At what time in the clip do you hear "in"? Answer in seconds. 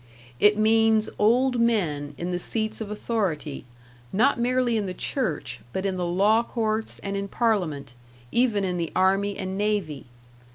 2.17-2.31, 4.75-4.87, 5.85-5.95, 7.15-7.27, 8.63-8.77